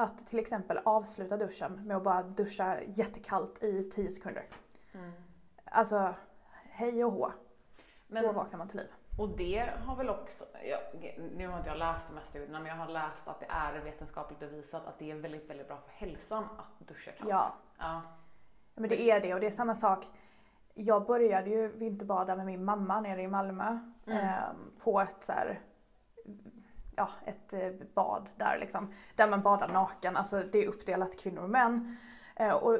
[0.00, 4.48] Att till exempel avsluta duschen med att bara duscha jättekallt i 10 sekunder.
[4.92, 5.12] Mm.
[5.64, 6.14] Alltså,
[6.70, 7.26] hej och hå.
[7.28, 7.32] Då
[8.14, 8.88] Men, vaknar man till liv.
[9.18, 10.80] och det har väl också, jag,
[11.36, 13.80] nu har inte jag läst de här studierna, men jag har läst att det är
[13.80, 17.30] vetenskapligt bevisat att det är väldigt, väldigt bra för hälsan att duscha kallt.
[17.30, 18.02] Ja, ja.
[18.74, 20.06] men det är det och det är samma sak.
[20.74, 24.18] Jag började ju vinterbada med min mamma nere i Malmö Mm.
[24.18, 25.60] ehm, på ett så här,
[27.00, 28.92] ja, ett eh, bad där liksom.
[29.16, 31.96] Där man badar naken, alltså det är uppdelat kvinnor och män.
[32.36, 32.78] Eh, och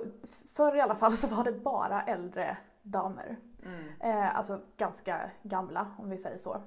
[0.57, 3.37] förr i alla fall så var det bara äldre damer.
[3.65, 3.85] Mm.
[4.01, 6.63] Eh, alltså ganska gamla om vi säger så.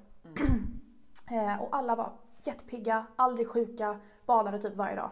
[1.32, 5.10] eh, och alla var jättepigga, aldrig sjuka, badade typ varje dag.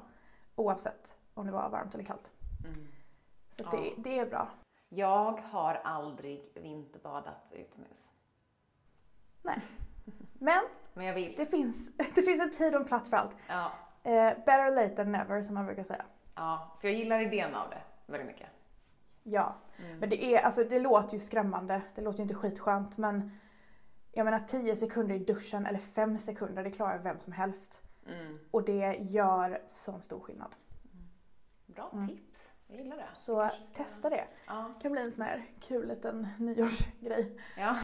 [0.55, 2.31] Oavsett om det var varmt eller kallt.
[2.65, 2.87] Mm.
[3.49, 3.69] Så Ja.
[3.71, 4.47] det, det är bra.
[4.89, 8.11] Jag har aldrig vinterbadat utomhus.
[10.33, 11.33] Men Men jag vill.
[11.37, 13.35] det finns, det finns en tid och en plats för allt.
[13.47, 13.71] Ja,
[14.03, 16.05] Eh, better late than never som man brukar säga.
[16.35, 18.47] ja, för jag gillar idén av det väldigt mycket.
[19.23, 19.97] Ja, Mm.
[19.99, 21.81] men det, är, alltså, det låter ju skrämmande.
[21.95, 23.31] Det låter ju inte skitskönt men
[24.11, 27.81] jag menar 10 sekunder i duschen eller 5 sekunder, det klarar vem som helst.
[28.07, 28.39] Mm.
[28.51, 30.55] Och det gör sån stor skillnad.
[31.65, 32.07] Bra Mm.
[32.07, 32.51] tips.
[32.67, 33.07] Jag gillar det.
[33.13, 34.27] Så kanske testa det.
[34.47, 34.71] Ja.
[34.77, 37.39] Det kan bli en sån här kul liten nyårsgrej.
[37.57, 37.75] ja.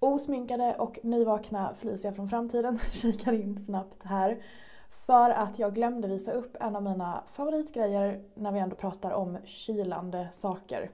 [0.00, 4.42] Osminkade och nyvakna Felicia från framtiden kikar in snabbt här.
[4.90, 9.38] För att jag glömde visa upp en av mina favoritgrejer när vi ändå pratar om
[9.44, 10.90] kylande saker.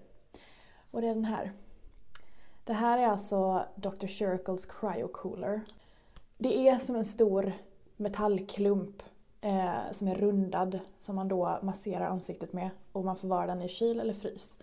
[0.91, 1.53] Och det är den här.
[2.65, 4.07] Det här är alltså Dr.
[4.07, 5.61] Circle's Cryo Cooler.
[6.39, 7.53] Det är som en stor
[7.97, 9.03] metallklump
[9.41, 13.69] eh, som är rundad som man då masserar ansiktet med och man förvarar den i
[13.69, 14.57] kyl eller frys.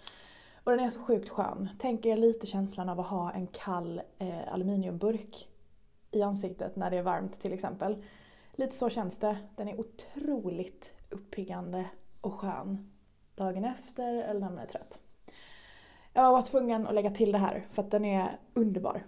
[0.64, 1.70] Och den är så sjukt skön.
[1.80, 5.50] Tänk er lite känslan av att ha en kall eh, aluminiumburk
[6.12, 8.04] i ansiktet när det är varmt till exempel.
[8.52, 9.38] Lite så känns det.
[9.56, 11.86] Den är otroligt uppiggande
[12.22, 12.92] och skön
[13.36, 15.00] dagen efter eller när man är trött.
[16.14, 19.04] Jag var tvungen att lägga till det här för att den är underbar.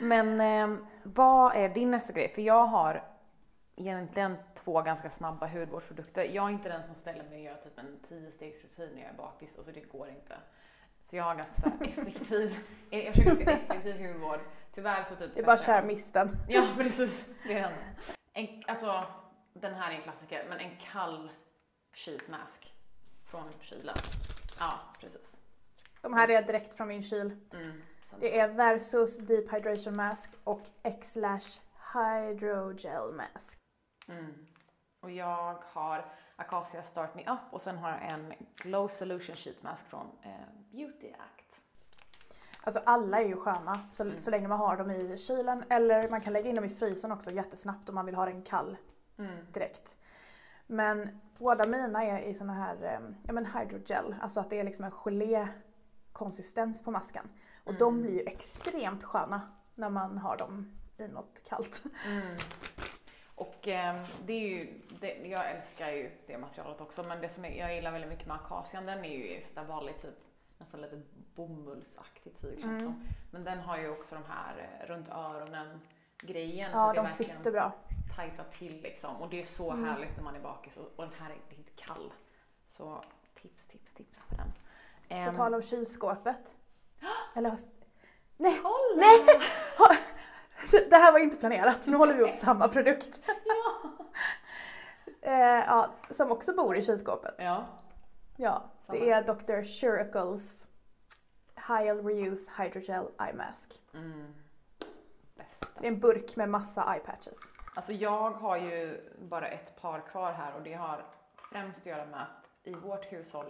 [0.00, 2.32] Men eh, vad är din nästa grej?
[2.34, 3.04] För jag har
[3.80, 6.24] egentligen två ganska snabba hudvårdsprodukter.
[6.24, 9.16] Jag är inte den som ställer mig och gör typ en 10-stegsrutin när jag är
[9.16, 10.36] bakis, alltså det går inte.
[11.04, 12.58] Så jag har ganska så här effektiv,
[12.90, 14.40] jag försöker ganska effektiv hudvård.
[14.74, 16.36] Tyvärr så typ Det är bara kär misten.
[16.48, 17.72] Ja precis, det är den.
[18.32, 19.04] En, alltså,
[19.52, 21.30] den här är en klassiker, men en kall
[21.92, 22.74] sheet mask
[23.30, 23.96] från kylen.
[24.58, 25.36] Ja, precis.
[26.02, 27.36] De här är direkt från min kyl.
[27.52, 27.82] Mm.
[28.20, 31.58] Det är Versus Deep Hydration Mask och X-Lash
[31.94, 33.58] Hydrogel Mask.
[34.10, 34.46] Mm.
[35.00, 36.04] Och jag har
[36.36, 40.30] Acacia Start Me Up och sen har jag en Glow Solution Sheet Mask från eh,
[40.72, 41.60] Beauty Act.
[42.62, 44.18] Alltså alla är ju sköna så, Mm.
[44.18, 47.12] så länge man har dem i kylen eller man kan lägga in dem i frysen
[47.12, 48.76] också jättesnabbt om man vill ha den kall
[49.18, 49.46] Mm.
[49.52, 49.96] direkt.
[50.66, 54.64] Men båda mina är i såna här eh, ja, men hydrogel, alltså att det är
[54.64, 57.28] liksom en gelékonsistens på masken.
[57.64, 58.02] Och de Mm.
[58.02, 59.40] blir ju extremt sköna
[59.74, 61.82] när man har dem i något kallt.
[63.40, 67.44] Och eh, det är ju, det, jag älskar ju det materialet också men det som
[67.44, 70.14] är, jag gillar väldigt mycket med akacian den är ju sådär vanlig typ
[70.58, 71.00] nästan lite
[71.34, 72.84] bomullsaktig tyg känns Mm.
[72.84, 73.08] som.
[73.30, 75.80] Men den har ju också de här eh, runt öronen
[76.20, 76.70] grejen.
[76.72, 77.72] Ja, de sitter bra.
[78.16, 79.16] tajtar till liksom.
[79.16, 79.84] Och det är så Mm.
[79.84, 82.12] härligt när man är bakis och, och den här är riktigt kall.
[82.76, 83.04] Så
[83.42, 84.52] tips, tips, tips på den.
[85.08, 86.54] På Ehm, tal om kylskåpet.
[87.36, 87.56] Eller
[88.36, 88.96] Nej, kolla!
[88.96, 89.40] nej!
[90.90, 93.20] Det här var inte planerat, nu håller vi upp samma produkt.
[95.22, 97.34] eh, ja, som också bor i kylskåpet.
[97.38, 97.66] Ja.
[98.36, 99.62] Ja, det är Dr.
[99.62, 100.66] Shuricles
[101.68, 103.80] Hyal Reuth Hydrogel Eye Mask.
[103.94, 104.34] Mm.
[105.34, 105.78] Bäst.
[105.80, 107.38] Det är en burk med massa eye patches.
[107.74, 111.04] Alltså jag har ju bara ett par kvar här och det har
[111.52, 113.46] främst att göra med att i vårt hushåll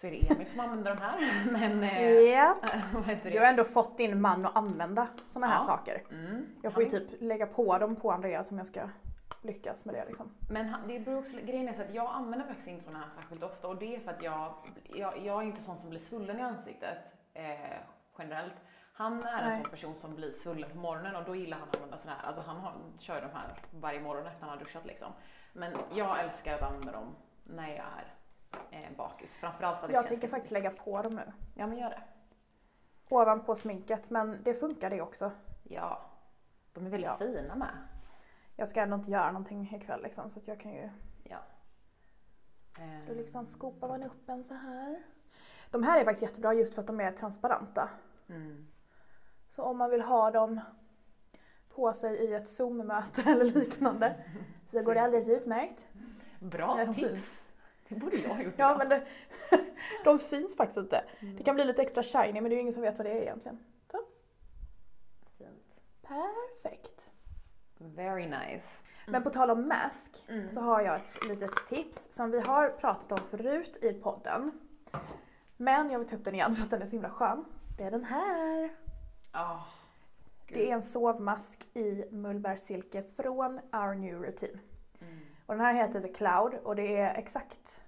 [0.00, 1.30] så är det Emil som använder de här.
[1.52, 2.56] Men eh, Ja.
[2.94, 3.50] vad heter Du har det?
[3.50, 5.66] ändå fått din man att använda såna här Ja.
[5.66, 6.02] saker.
[6.10, 6.46] Mm.
[6.62, 8.80] Jag får ju typ lägga på dem på Andreas om jag ska
[9.42, 10.30] lyckas med det liksom.
[10.50, 13.42] Men det beror också, grejen är så att jag använder faktiskt inte såna här särskilt
[13.42, 14.54] ofta och det är för att jag,
[14.94, 16.98] jag, jag är inte sån som blir svullen i ansiktet
[17.34, 17.78] eh,
[18.18, 18.54] generellt.
[18.92, 19.62] Han är en Nej.
[19.62, 22.26] sån person som blir svullen på morgonen och då gillar han att använda såna här.
[22.26, 23.46] Alltså han har, kör de här
[23.80, 25.12] varje morgon efter han har duschat liksom.
[25.52, 28.14] Men jag älskar att använda dem när jag är
[28.70, 29.36] eh, bakis.
[29.36, 31.32] Framförallt för att det Jag tänker faktiskt lägga på dem nu.
[31.54, 32.02] Ja men gör det.
[33.08, 35.32] Ovanpå sminket, men det funkar det också.
[35.62, 36.10] Ja.
[36.72, 37.16] De är väldigt Ja.
[37.18, 37.78] fina med.
[38.56, 40.90] Jag ska ändå inte göra någonting ikväll liksom, så att jag kan ju
[41.24, 41.38] Ja.
[43.06, 45.02] Så liksom skopar man upp en så här.
[45.70, 47.88] De här är faktiskt jättebra just för att de är transparenta.
[48.28, 48.66] Mm.
[49.48, 50.60] Så om man vill ha dem
[51.74, 54.24] på sig i ett Zoom-möte eller liknande
[54.66, 55.86] så går det alldeles utmärkt.
[56.40, 57.52] Bra de tips!
[57.90, 59.02] Det borde jag ha gjort Ja men det,
[60.04, 61.04] de syns faktiskt inte.
[61.38, 63.10] Det kan bli lite extra shiny men det är ju ingen som vet vad det
[63.12, 63.58] är egentligen.
[65.38, 65.74] Fint.
[66.02, 67.08] Perfekt.
[67.78, 68.84] Very nice.
[69.06, 70.48] Men på tal om mask Mm.
[70.48, 74.52] så har jag ett litet tips som vi har pratat om förut i podden.
[75.56, 77.44] Men jag vill ta upp den igen för att den är så himla skön.
[77.78, 78.70] Det är den här.
[79.32, 79.64] Ja.
[80.48, 84.58] Det är en sovmask i mullbärssilke från Our New Routine.
[85.50, 87.80] Och den här heter The Cloud och det är exakt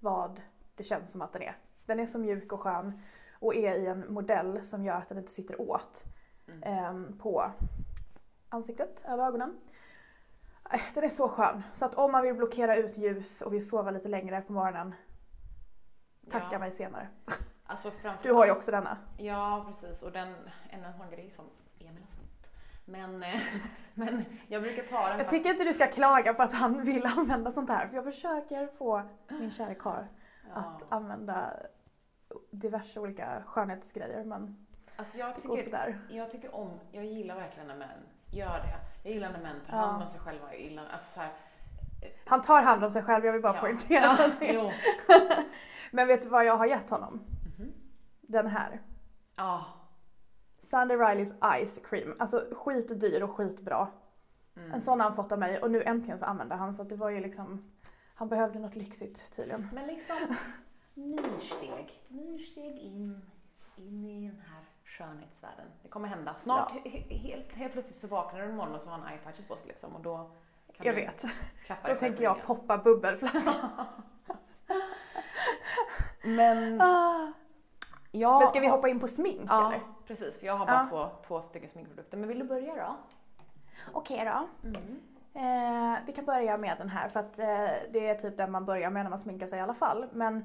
[0.00, 0.40] vad
[0.74, 1.56] det känns som att den är.
[1.86, 3.00] Den är så mjuk och skön
[3.32, 6.04] och är i en modell som gör att den inte sitter åt
[6.48, 6.62] Mm.
[6.62, 7.50] ehm, på
[8.48, 9.60] ansiktet, över ögonen.
[10.72, 11.62] Eh, Den är så skön.
[11.72, 14.94] Så att om man vill blockera ut ljus och vill sova lite längre på morgonen,
[16.30, 16.58] tacka ja.
[16.58, 17.08] mig senare.
[17.64, 17.90] Alltså
[18.22, 18.96] Du har ju också denna.
[19.16, 20.02] Ja, precis.
[20.02, 20.28] Och den,
[20.70, 21.44] en, en sån grej som
[21.78, 22.27] Emil har.
[22.88, 23.40] Men, eh,
[23.94, 27.06] men jag brukar ta den Jag tycker inte du ska klaga på att han vill
[27.06, 30.04] använda sånt här för jag försöker få min kära karl
[30.54, 30.60] ja.
[30.60, 31.52] att använda
[32.50, 35.98] diverse olika skönhetsgrejer men alltså jag, det går tycker, sådär.
[36.10, 37.98] jag tycker om, jag gillar verkligen när män
[38.32, 38.78] gör det.
[39.04, 39.82] Jag gillar när män tar Ja.
[39.82, 40.52] hand om sig själva.
[40.52, 41.32] Jag gillar, alltså så här,
[42.26, 43.60] Han tar hand om sig själv, jag vill bara ja.
[43.60, 44.72] poängtera ja, det.
[45.90, 47.20] Men vet du vad jag har gett honom?
[47.58, 47.72] Mhm.
[48.20, 48.80] Den här.
[49.36, 49.64] Ja.
[50.58, 51.34] Sandy Rileys
[51.66, 52.16] Ice Cream.
[52.18, 53.88] Alltså skitdyr och skitbra.
[54.56, 54.72] Mm.
[54.72, 56.96] En sån har han fått av mig och nu äntligen så använder han så det
[56.96, 57.70] var ju liksom
[58.14, 59.68] Han behövde något lyxigt tydligen.
[59.72, 60.16] Men liksom
[60.94, 62.02] myrsteg.
[62.08, 63.22] Myrsteg in,
[63.76, 65.66] in i den här skönhetsvärlden.
[65.82, 66.34] Det kommer hända.
[66.42, 69.48] Snart, he- helt, helt plötsligt så vaknar du en morgon och så har han eyepatches
[69.48, 70.16] på sig liksom och då
[70.76, 71.22] kan Jag du vet.
[71.66, 73.52] klappa Då tänker jag poppa bubbelflaska.
[76.24, 77.27] Men, Ah.
[78.20, 79.80] Ja, Men ska vi hoppa in på smink Ja, eller?
[80.06, 80.38] precis.
[80.38, 81.08] För jag har bara Ja.
[81.08, 82.16] två, två stycken sminkprodukter.
[82.16, 82.96] Men vill du börja då?
[83.92, 84.68] Okej då.
[84.68, 85.00] Mm.
[85.34, 87.46] Eh, vi kan börja med den här för att eh,
[87.92, 90.06] det är typ den man börjar med när man sminkar sig i alla fall.
[90.12, 90.44] Men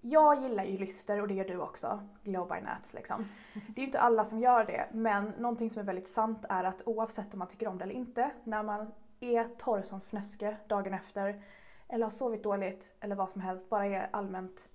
[0.00, 2.00] jag gillar ju lyster och det gör du också.
[2.22, 3.28] Glow by Nats liksom.
[3.54, 6.64] Det är ju inte alla som gör det men någonting som är väldigt sant är
[6.64, 10.56] att oavsett om man tycker om det eller inte, när man är torr som fnöske
[10.68, 11.42] dagen efter
[11.88, 14.68] eller har sovit dåligt eller vad som helst, bara är allmänt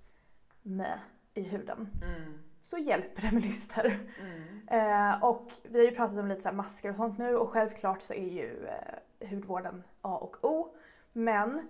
[0.66, 0.98] med
[1.34, 2.38] i huden, Mm.
[2.62, 3.98] så hjälper det med lyster.
[4.20, 4.68] Mm.
[4.68, 8.02] Eh, och vi har ju pratat om lite så masker och sånt nu och självklart
[8.02, 10.74] så är ju eh, hudvården A och O.
[11.12, 11.68] Men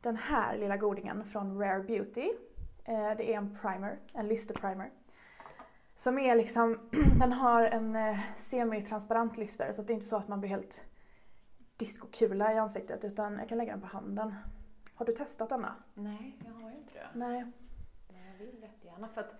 [0.00, 2.30] den här lilla godingen från Rare Beauty,
[2.84, 4.90] eh, det är en primer, en lysterprimer.
[5.94, 6.78] Som är liksom,
[7.18, 10.84] den har en eh, semi-transparent lyster så det är inte så att man blir helt
[11.76, 14.34] diskokula i ansiktet utan jag kan lägga den på handen.
[14.94, 15.74] Har du testat denna?
[15.94, 17.08] Nej, jag har ju inte det.
[17.14, 17.46] Nej.
[18.40, 19.08] Vill jättegärna.
[19.08, 19.34] För att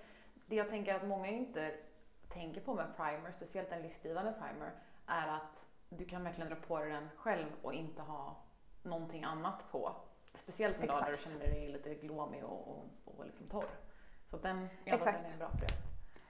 [0.46, 1.74] det jag tänker att många inte
[2.28, 4.72] tänker på med primer, speciellt en lystgivande primer,
[5.06, 8.36] är att du kan verkligen dra på dig den själv och inte ha
[8.82, 9.96] någonting annat på.
[10.34, 13.68] Speciellt där du känner dig lite glåmig och, och, och liksom torr.
[14.30, 15.24] Så den, jag Exakt.
[15.24, 15.74] den är bra för det.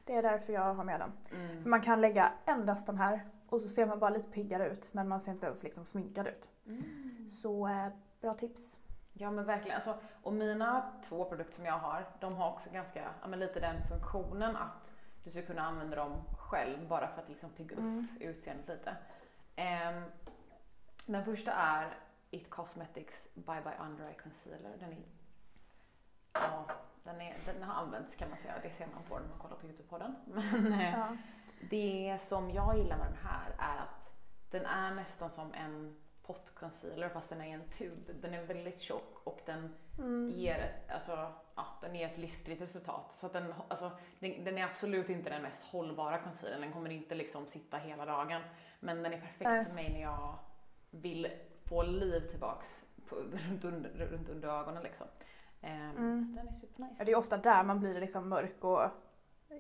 [0.05, 1.13] Det är därför jag har med den.
[1.41, 1.63] Mm.
[1.63, 4.95] För man kan lägga endast den här och så ser man bara lite piggare ut
[4.95, 6.51] men man ser inte ens liksom sminkad ut.
[6.67, 7.29] Mm.
[7.31, 7.89] Så eh,
[8.21, 8.79] bra tips.
[9.21, 9.75] Ja men verkligen.
[9.75, 13.61] Alltså, och mina två produkter som jag har, de har också ganska, ja, men lite
[13.61, 14.93] den funktionen att
[15.25, 18.09] du ska kunna använda dem själv bara för att liksom pigga upp Mm.
[18.21, 18.97] utseendet lite.
[19.57, 20.03] Ehm,
[21.07, 21.95] den första är
[22.31, 24.77] It Cosmetics Bye Bye Under Eye Concealer.
[24.81, 24.99] Den är,
[26.33, 26.65] ja,
[27.05, 29.39] den, är, den har använts kan man säga, det ser man på den när man
[29.39, 30.17] kollar på Youtube på den.
[30.63, 31.17] Men eh, Ja.
[31.71, 34.13] det som jag gillar med den här är att
[34.51, 35.97] den är nästan som en
[36.35, 37.99] pottconcealer fast den är i en tub.
[38.23, 40.31] Den är väldigt tjock och den Mm.
[40.31, 43.13] ger, ett- alltså, ja, den ger ett lystligt resultat.
[43.21, 46.61] Så den, alltså, den, den är absolut inte den mest hållbara concealern.
[46.61, 48.43] Den kommer inte liksom sitta hela dagen.
[48.81, 49.65] Men den är perfekt Nej.
[49.65, 50.35] för mig när jag
[50.91, 51.29] vill
[51.65, 55.07] få liv tillbaks på, runt, under, runt under ögonen liksom.
[55.61, 56.35] Ehm, Mm.
[56.37, 56.95] Den är supernice.
[56.99, 58.81] Ja, det är ofta där man blir liksom mörk och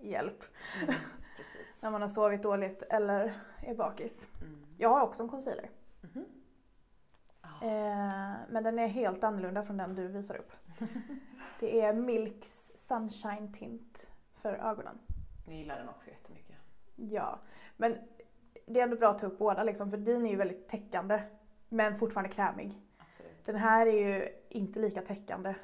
[0.00, 0.42] hjälp.
[0.82, 0.94] Mm.
[1.80, 4.28] När man har sovit dåligt eller är bakis.
[4.42, 4.66] Mm.
[4.78, 5.70] Jag har också en concealer.
[6.00, 6.24] Mhm.
[7.62, 10.52] Eh, men den är helt annorlunda från den du visar upp.
[11.60, 14.98] Det är Milks Sunshine Tint för ögonen.
[15.46, 16.56] Jag gillar den också jättemycket.
[16.96, 17.38] Ja,
[17.76, 17.96] men
[18.66, 21.22] det är ändå bra att ta upp båda liksom, för din är ju väldigt täckande
[21.68, 22.80] men fortfarande krämig.
[22.98, 23.44] Absolut.
[23.44, 25.54] Den här är ju inte lika täckande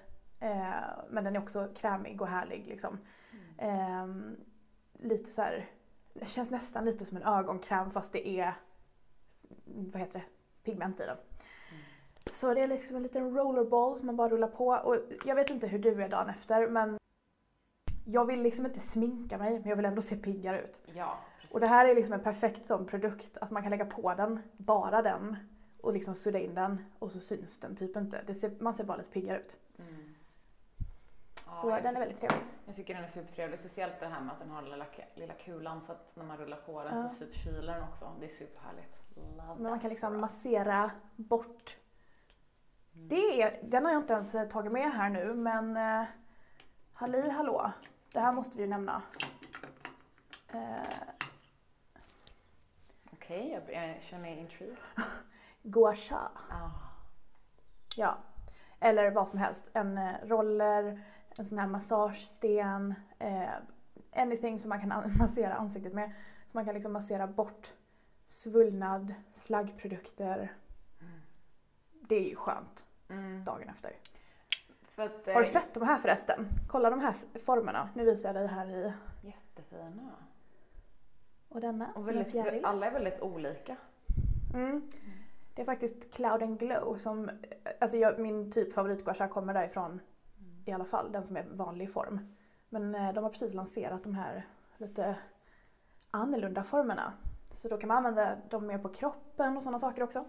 [0.41, 0.71] eh,
[1.11, 2.99] men den är också krämig och härlig liksom.
[3.59, 4.07] Eh,
[4.93, 5.67] lite så här,
[6.15, 8.55] det känns nästan lite som en ögonkräm fast det är,
[9.65, 10.25] vad heter det,
[10.63, 11.17] pigment i den.
[12.33, 15.51] Så det är liksom en liten rollerball som man bara rullar på och jag vet
[15.51, 16.99] inte hur du är dagen efter men
[18.07, 20.81] jag vill liksom inte sminka mig men jag vill ändå se piggare ut.
[20.95, 21.53] Ja, precis.
[21.55, 24.41] Och det här är liksom en perfekt sån produkt att man kan lägga på den,
[24.57, 25.37] bara den
[25.81, 28.35] och liksom sudda in den och så syns den typ inte.
[28.35, 29.57] Ser, man ser bara lite piggare ut.
[29.79, 30.15] Mm.
[31.47, 32.41] Ja, Så den är väldigt trevlig.
[32.67, 35.35] Jag tycker den är supertrevlig, speciellt det här med att den har den lilla, lilla
[35.35, 37.09] kulan så att när man rullar på den Ja.
[37.09, 38.13] så typ kyler den också.
[38.21, 38.97] Det är superhärligt.
[39.15, 41.77] Love Men man kan liksom massera bort.
[42.97, 43.09] Mm.
[43.09, 46.07] Det är, den har jag inte ens eh, tagit med här nu men eh,
[46.93, 47.73] halli hallå.
[48.13, 49.03] Det här måste vi ju nämna.
[50.49, 51.09] Eh,
[53.13, 54.77] Okej, jag, jag känner mig intrigued.
[55.63, 56.31] gua sha.
[56.51, 56.71] Ah.
[57.97, 58.19] Ja.
[58.81, 59.71] Eller vad som helst.
[59.73, 61.05] En eh, roller,
[61.39, 63.51] en sån här massagesten, eh,
[64.17, 66.13] anything som man kan an- massera ansiktet med.
[66.47, 67.73] Så man kan liksom massera bort
[68.27, 70.57] svullnad, slaggprodukter.
[72.09, 73.45] Det är ju skönt Mm.
[73.45, 73.93] dagen efter.
[74.97, 76.49] Att, Har eh, du sett de här förresten?
[76.69, 77.89] Kolla de här formerna.
[77.95, 78.93] Nu visar jag dig här i.
[79.23, 80.11] Jättefina.
[81.49, 82.65] Och denna Och som är väldigt, fjäril.
[82.65, 83.77] alla är väldigt olika.
[84.55, 84.89] Mm.
[85.55, 87.31] Det är faktiskt Cloud and Glow som,
[87.81, 90.01] alltså jag, min typ favoritgouache kommer därifrån
[90.65, 92.35] i alla fall, den som är vanlig form.
[92.69, 95.17] Men eh, de har precis lanserat de här lite
[96.11, 97.13] annorlunda formerna.
[97.53, 100.25] Så då kan man använda dem mer på kroppen och sådana saker också.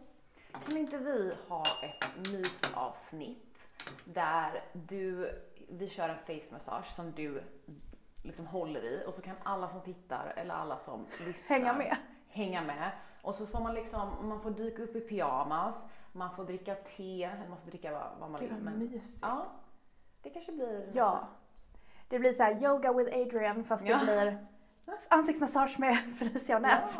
[0.65, 3.67] Kan inte vi ha ett mysavsnitt
[4.06, 5.32] där du,
[5.70, 7.43] vi kör en face massage som du
[8.24, 11.98] liksom håller i och så kan alla som tittar eller alla som lyssnar Hänga med.
[12.28, 12.91] hänga med.
[13.22, 17.24] Och så får man liksom, man får dyka upp i pyjamas, man får dricka te,
[17.24, 18.63] eller man får dricka vad, vad man Gud vill.
[18.63, 19.20] vad Men, mysigt.
[19.22, 19.46] ja,
[20.22, 21.28] det kanske blir Ja.
[22.08, 23.98] Det blir så här yoga with Adrian fast Ja.
[23.98, 24.48] det blir
[25.10, 27.00] ansiktsmassage med Felicia och Nats.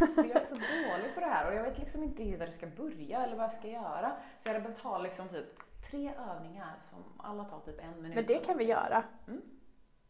[0.00, 2.52] Ja, jag är så dålig på det här och jag vet liksom inte var det
[2.52, 4.12] ska börja eller vad jag ska göra.
[4.40, 5.46] Så jag hade behövt ha liksom typ
[5.90, 8.14] tre övningar som alla tar typ en minut.
[8.14, 9.04] Men det kan vi göra.
[9.28, 9.42] Mm.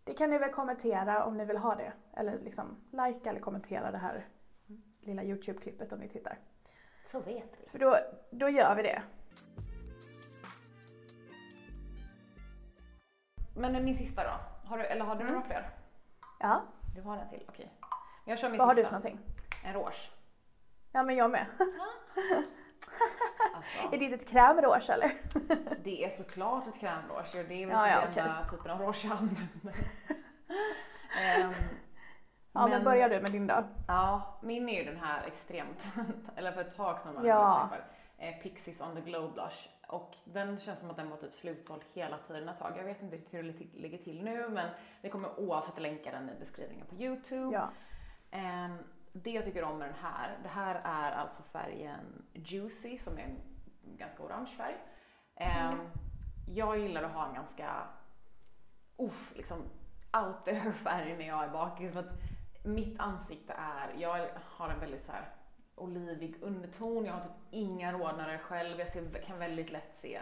[0.04, 1.92] Det kan ni väl kommentera om ni vill ha det.
[2.16, 4.26] Eller liksom likea eller kommentera det här
[5.00, 6.38] lilla Youtube-klippet om ni tittar.
[7.10, 7.68] Så vet vi.
[7.70, 7.96] För då,
[8.30, 9.02] då gör vi det.
[13.56, 14.30] Men min sista då?
[14.68, 15.34] Har du, eller har du Mm.
[15.34, 15.70] några fler?
[16.40, 16.62] Ja,
[16.96, 17.70] Du har en till, okej.
[17.80, 17.88] Men
[18.24, 19.00] Jag kör min vad har du sista.
[19.00, 19.34] för någonting?
[19.64, 20.10] En rouge.
[20.92, 21.46] Ja men jag med.
[23.54, 25.12] Alltså, Är det ett krämrouge eller?
[25.84, 28.70] det är såklart ett krämrouge och det är väl Ja, ja, typ den enda typen
[28.70, 29.74] av rouge jag använder.
[31.22, 31.52] Ehm,
[32.52, 33.64] Ja men, börjar du med din då.
[33.88, 35.84] Ja, min är ju den här extremt,
[36.36, 37.70] eller för ett tag sedan var Ja.
[38.18, 39.68] Eh, Pixies on the glow blush.
[39.88, 42.72] Och den känns som att den var typ slutsåld hela tiden ett tag.
[42.78, 44.68] Jag vet inte riktigt hur det li- ligger till nu men
[45.00, 47.54] vi kommer oavsett länka den i beskrivningen på Youtube.
[47.54, 47.70] Ja.
[48.30, 48.78] Ehm,
[49.12, 53.22] det jag tycker om med den här, det här är alltså färgen Juicy som är
[53.22, 53.36] en
[53.96, 54.76] ganska orange färg.
[55.36, 55.78] Ehm,
[56.54, 57.86] Jag gillar att ha en ganska,
[58.98, 59.58] uff, liksom
[60.12, 61.92] out there färg när jag är bakis.
[61.92, 62.12] För att
[62.64, 65.28] mitt ansikte är, jag har en väldigt så här
[65.76, 67.04] olivig underton.
[67.04, 68.78] Jag har typ inga rodnader själv.
[68.78, 70.20] Jag ser, kan väldigt lätt se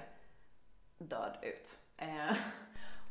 [0.98, 1.78] död ut.
[1.96, 2.36] Eh,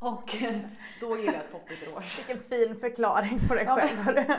[0.00, 0.36] och
[1.00, 2.18] då gillar jag ett poppigt rouge.
[2.18, 4.30] Vilken fin förklaring på dig själv.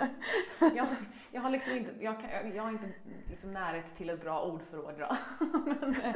[0.76, 0.88] Jag,
[1.32, 2.89] jag har liksom inte, jag, kan, jag har inte
[3.30, 5.18] liksom närhet till ett bra ordförråd idag.
[5.65, 6.15] men, eh,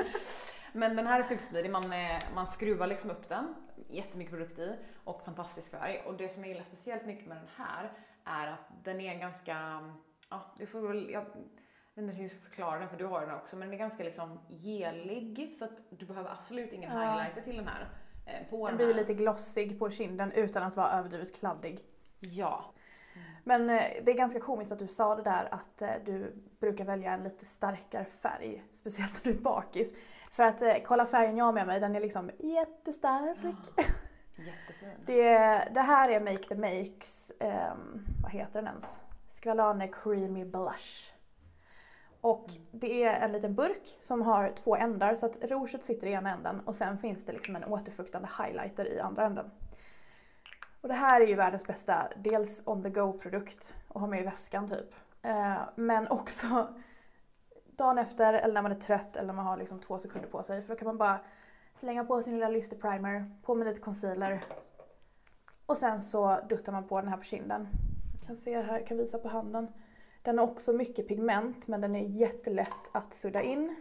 [0.74, 3.56] men den här är supersmidig, man, eh, man skruvar liksom upp den,
[3.90, 6.04] jättemycket produkt i och fantastisk färg.
[6.06, 7.92] Och det som jag gillar speciellt mycket med den här
[8.24, 9.82] är att den är ganska,
[10.30, 11.26] ja du får väl, jag
[11.96, 13.80] vet inte hur jag ska förklara den för du har den också, men den är
[13.80, 17.00] ganska liksom gelig så att du behöver absolut ingen Ja.
[17.14, 17.90] highlighter till den här.
[18.26, 19.02] eh, På Den den blir här.
[19.02, 21.80] lite glossig på kinden utan att vara överdrivet kladdig.
[22.20, 22.66] Ja.
[23.44, 26.86] Men eh, det är ganska komiskt att du sa det där att eh, du brukar
[26.86, 29.94] välja en lite starkare färg, speciellt när du är bakis.
[30.32, 33.38] För att kolla färgen jag har med mig, den är liksom jättestark.
[34.38, 34.90] Jättefin.
[35.06, 35.30] Det,
[35.74, 39.00] det här är Make the Makes, ehm, vad heter den ens?
[39.42, 41.14] Squalane Creamy Blush.
[42.22, 46.12] Och det är en liten burk som har två ändar så att rouget sitter i
[46.12, 49.52] ena änden och sen finns det liksom en återfuktande highlighter i andra änden.
[50.82, 54.24] Och det här är ju världens bästa, dels on the go-produkt att ha med i
[54.24, 54.94] väskan typ.
[55.22, 56.68] Eh, men också
[57.66, 60.44] dagen efter eller när man är trött eller när man har liksom två sekunder på
[60.44, 61.20] sig för då kan man bara
[61.74, 64.42] slänga på sin lilla lysterprimer, på med lite concealer
[65.66, 67.68] och sen så duttar man på den här på kinden.
[68.18, 69.68] Jag kan se här, jag kan visa på handen.
[70.22, 73.76] Den har också mycket pigment men den är jättelätt att sudda in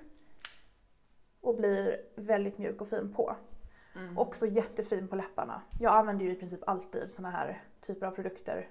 [1.41, 3.37] och blir väldigt mjuk och fin på.
[3.97, 4.19] Mm.
[4.19, 5.63] Också jättefin på läpparna.
[5.81, 8.69] Jag använder ju i princip alltid såna här typer av produkter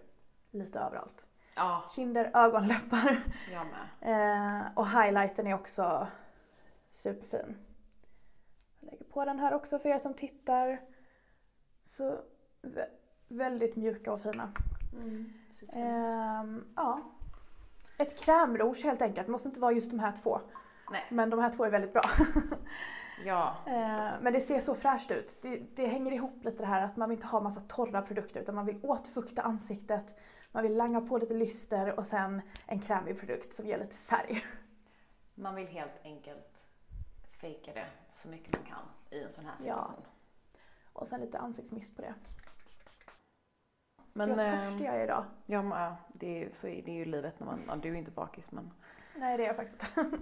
[0.52, 1.28] lite överallt.
[1.56, 3.24] Ja, Kinder, ögon, läppar.
[3.52, 4.60] jag med.
[4.62, 6.08] Eh, och highlighten är också
[6.92, 7.58] superfin.
[8.80, 10.82] Jag lägger på den här också för er som tittar.
[11.82, 12.20] Så
[12.62, 12.90] vä-
[13.28, 14.52] väldigt mjuka och fina.
[14.94, 15.34] Mm.
[15.74, 17.02] Ehm, ja.
[17.98, 19.28] Ett krämrouge helt enkelt.
[19.28, 20.42] Det måste inte vara just de här två.
[20.92, 21.06] Nej.
[21.10, 22.04] Men de här två är väldigt bra.
[23.26, 25.38] Ja, Eh, Men det ser så fräscht ut.
[25.42, 28.40] Det, det hänger ihop lite det här att man vill inte ha massa torra produkter
[28.42, 30.20] utan man vill återfukta ansiktet.
[30.52, 34.46] Man vill langa på lite lyster och sen en krämig produkt som ger lite färg.
[35.36, 36.62] man vill helt enkelt
[37.42, 37.86] fejka det
[38.22, 39.76] så mycket man kan i en sån här Ja.
[39.76, 40.06] situation.
[40.94, 42.14] Och sen lite ansiktsmist på det.
[44.18, 45.26] Men, Vad eh, törstig jag är idag.
[45.46, 47.96] ja, men, det är ju, så är det ju livet när man, ja, du är
[47.96, 48.72] inte bakis men.
[49.16, 50.18] Nej det är jag faktiskt inte.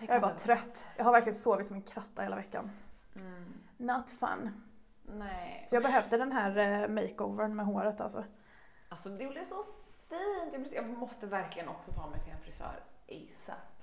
[0.00, 0.88] Det Jag är bara trött.
[0.96, 2.70] Jag har verkligen sovit som en kratta hela veckan.
[3.20, 4.50] Mm, Not fun.
[5.02, 5.64] nej.
[5.68, 8.24] Så jag behövde den här eh, makeovern med håret alltså.
[8.88, 9.64] Alltså det blev så
[10.08, 10.72] fint.
[10.72, 13.82] Jag, måste verkligen också ta mig till en frisör ASAP.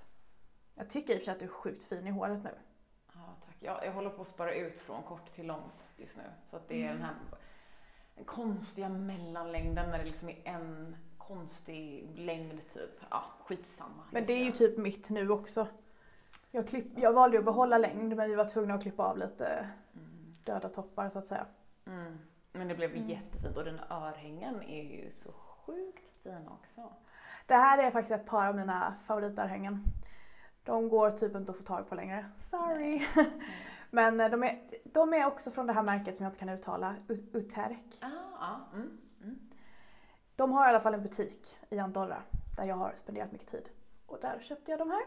[0.75, 2.55] Jag tycker i och för sig att du är sjukt fin i håret nu.
[3.13, 3.55] Ja, tack.
[3.59, 6.23] Jag, jag håller på att spara ut från kort till långt just nu.
[6.49, 6.93] Så att det är Mm.
[6.97, 7.15] den här
[8.15, 12.99] den konstiga mellanlängden när det liksom är en konstig längd typ.
[13.09, 14.03] Ja, skitsamma.
[14.11, 15.67] Men det är ju typ mitt nu också.
[16.51, 19.69] Jag, klipp, jag valde att behålla längd men vi var tvungna att klippa av lite
[19.93, 20.33] Mm.
[20.43, 21.45] döda toppar så att säga.
[21.87, 22.17] Mm.
[22.51, 23.09] Men det blev Mm.
[23.09, 26.93] jättefint och den örhängen är ju så sjukt fin också.
[27.45, 29.83] Det här är faktiskt ett par av mina favoritörhängen.
[30.63, 32.25] De går typ inte att få tag på längre.
[32.39, 33.01] Sorry.
[33.89, 36.49] Men eh, de är, de är också från det här märket som jag inte kan
[36.49, 36.95] uttala,
[37.33, 37.99] Uterk.
[38.39, 38.97] Ah, mm.
[39.21, 39.39] Mm.
[40.35, 42.21] De har i alla fall en butik i Andorra
[42.57, 43.69] där jag har spenderat mycket tid.
[44.05, 45.01] Och där köpte jag de här.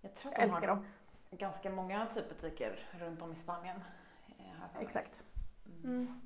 [0.00, 0.84] Jag tror att Jag de älskar dem.
[1.30, 3.84] ganska många typ butiker runt om i Spanien.
[4.38, 4.80] eh.
[4.82, 5.22] Exakt.
[5.66, 5.84] Mm.
[5.84, 6.20] Mm.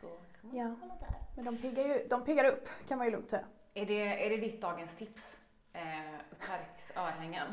[0.00, 0.74] Så kan man Ja.
[0.80, 1.14] kolla där.
[1.36, 3.44] Men de piggar, ju, de piggar upp kan man ju lugnt säga.
[3.74, 5.40] Är det, är det ditt dagens tips?
[5.72, 7.46] Eh, Uterks örhängen?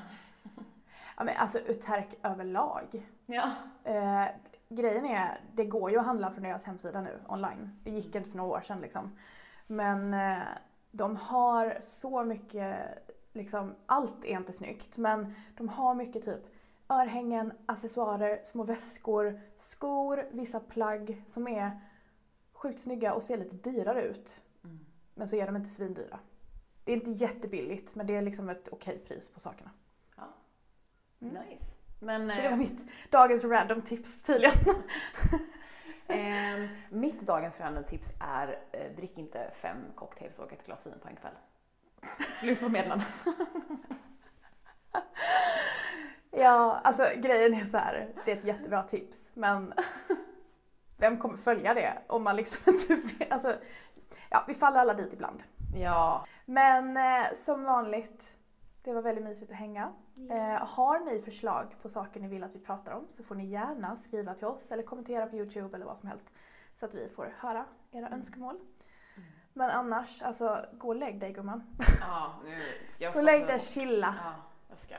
[1.17, 3.10] Ja, men alltså Uterk överlag.
[3.26, 3.52] Ja.
[3.84, 4.26] Eh,
[4.69, 7.80] grejen är, det går ju att handla från deras hemsida nu online.
[7.84, 9.15] Det gick inte för några år sedan liksom.
[9.67, 10.43] Men eh,
[10.91, 12.78] de har så mycket,
[13.34, 16.45] liksom, allt är inte snyggt men de har mycket typ
[16.89, 21.80] örhängen, accessoarer, små väskor, skor, vissa plagg som är
[22.54, 24.39] sjukt snygga och ser lite dyrare ut.
[24.63, 24.86] Mm.
[25.13, 26.19] Men så är de inte svindyra.
[26.84, 29.71] Det är inte jättebilligt men det är liksom ett okej pris på sakerna.
[31.24, 31.44] Mm.
[31.44, 31.76] Nice.
[32.00, 34.56] Men Så det var eh, mitt dagens random tips tydligen.
[36.08, 40.93] eh, mitt dagens random tips är eh, drick inte fem cocktails och ett glas vin
[41.02, 41.34] på en kväll.
[42.39, 43.08] Slut på meddelanden.
[46.36, 49.74] Ja, alltså grejen är så här, det är ett jättebra tips men
[50.97, 53.32] vem kommer följa det om man liksom inte vet?
[53.32, 53.56] Alltså,
[54.30, 55.43] ja, vi faller alla dit ibland.
[55.76, 56.26] Ja.
[56.45, 58.32] Men eh, som vanligt,
[58.84, 59.94] det var väldigt mysigt att hänga.
[60.30, 63.46] Eh, har ni förslag på saker ni vill att vi pratar om så får ni
[63.46, 66.32] gärna skriva till oss eller kommentera på Youtube eller vad som helst
[66.76, 68.14] så att vi får höra era Mm.
[68.20, 68.60] önskemål.
[69.54, 71.64] Men annars, alltså gå och lägg dig gumman.
[72.02, 72.58] Ja, nu
[72.92, 74.16] ska jag Gå och lägg dig, chilla.
[74.24, 74.34] Ja,
[74.70, 74.96] jag ska.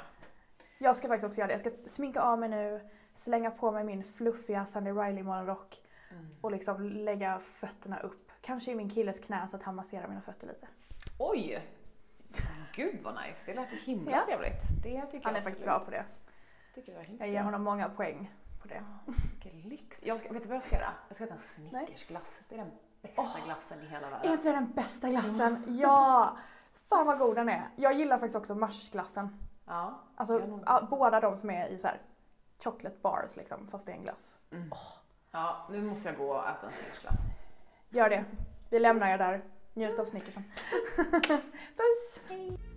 [0.79, 1.53] Jag ska faktiskt också göra det.
[1.53, 2.81] Jag ska sminka av mig nu,
[3.15, 5.81] slänga på mig min fluffiga Sunday Riley morgonrock
[6.11, 6.27] Mm.
[6.41, 8.33] och liksom lägga fötterna upp.
[8.41, 10.67] Kanske i min killes knä så att han masserar mina fötter lite.
[11.19, 11.63] Oj!
[12.75, 14.25] Gud vad nice, det lät himla Ja.
[14.27, 14.63] trevligt.
[14.83, 16.05] Det tycker Han är jag faktiskt bra på det.
[16.75, 18.85] Tycker jag Jag ger honom många poäng på det.
[19.33, 20.03] Vilken lyx.
[20.03, 20.93] Jag ska, vet du vad jag ska göra?
[21.09, 22.43] Jag ska äta en Snickersglass.
[22.49, 22.71] Det är den
[23.03, 24.33] bästa glassen i hela Är världen.
[24.33, 25.65] inte det den bästa glassen?
[25.69, 26.37] Ja!
[26.89, 27.69] Fan vad god den är.
[27.77, 29.39] Jag gillar faktiskt också marsglassen.
[29.67, 30.01] Ja.
[30.17, 31.99] Alltså ja, båda de som är i så här
[32.65, 34.37] chocolate bars liksom, fast det är en glass.
[35.31, 37.19] ja, nu måste jag gå och äta en Snickersglass.
[37.89, 38.25] Gör det.
[38.71, 39.43] Vi lämnar er där.
[39.75, 40.45] Njut av Snickersen.
[41.77, 42.21] Puss!